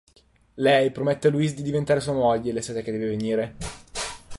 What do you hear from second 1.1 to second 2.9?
a Louis di diventare sua moglie l'estate